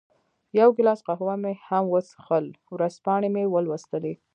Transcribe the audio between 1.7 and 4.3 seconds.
وڅېښل، ورځپاڼې مې ولوستې.